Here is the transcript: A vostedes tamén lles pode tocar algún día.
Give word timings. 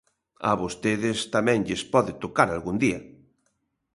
A 0.49 0.53
vostedes 0.61 1.17
tamén 1.35 1.59
lles 1.67 1.81
pode 1.93 2.11
tocar 2.23 2.47
algún 2.51 2.75
día. 2.83 2.99